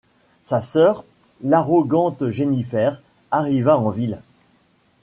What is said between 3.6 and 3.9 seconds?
en